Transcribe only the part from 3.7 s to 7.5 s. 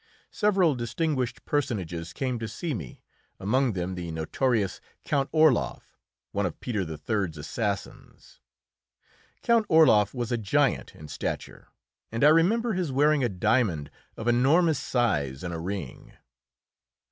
them the notorious Count Orloff, one of Peter the Third's